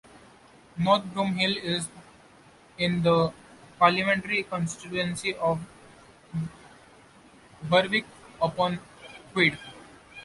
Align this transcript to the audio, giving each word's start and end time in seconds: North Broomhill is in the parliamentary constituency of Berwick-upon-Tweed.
North 0.79 1.03
Broomhill 1.13 1.57
is 1.57 1.87
in 2.79 3.03
the 3.03 3.31
parliamentary 3.77 4.41
constituency 4.41 5.35
of 5.35 5.59
Berwick-upon-Tweed. 7.69 9.59